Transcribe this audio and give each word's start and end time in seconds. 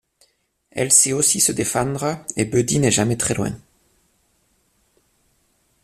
Elle 0.71 0.91
sait 0.91 1.13
aussi 1.13 1.39
se 1.39 1.51
défendre 1.51 2.25
et 2.35 2.45
Buddy 2.45 2.79
n'est 2.79 2.89
jamais 2.89 3.17
très 3.17 3.35
loin. 3.35 3.55